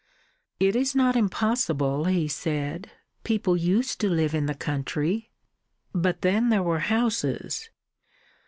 "It 0.59 0.75
is 0.75 0.95
not 0.95 1.15
impossible," 1.15 2.05
he 2.05 2.27
said. 2.27 2.89
"People 3.23 3.55
used 3.55 4.01
to 4.01 4.09
live 4.09 4.33
in 4.33 4.47
the 4.47 4.55
country." 4.55 5.29
"But 5.93 6.21
then 6.21 6.49
there 6.49 6.63
were 6.63 6.79
houses." 6.79 7.69